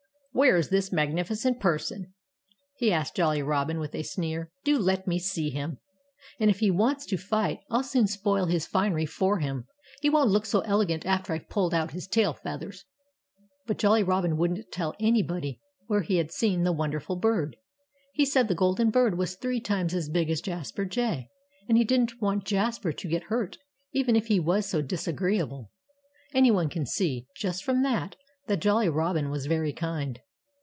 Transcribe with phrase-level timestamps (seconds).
[0.33, 2.13] "Where is this magnificent person?"
[2.77, 4.49] he asked Jolly Robin with a sneer.
[4.63, 5.79] "Do let me see him!
[6.39, 9.67] And if he wants to fight, I'll soon spoil his finery for him.
[10.01, 12.85] He won't look so elegant after I've pulled out his tail feathers."
[13.67, 17.57] But Jolly Robin wouldn't tell anybody where he had seen the wonderful bird.
[18.13, 21.27] He said the golden bird was three times as big as Jasper Jay.
[21.67, 23.57] And he didn't want Jasper to get hurt,
[23.91, 25.71] even if he was so disagreeable.
[26.33, 28.15] Anyone can see, just from that,
[28.47, 30.19] that Jolly Robin was very kind.